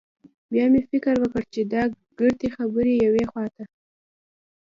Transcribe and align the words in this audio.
بيا 0.51 0.65
مې 0.71 0.81
فکر 0.89 1.15
وکړ 1.19 1.43
چې 1.53 1.61
دا 1.73 1.83
ګردې 2.19 2.49
خبرې 2.57 2.93
يوې 3.05 3.23
خوا 3.29 3.45
ته. 3.55 3.63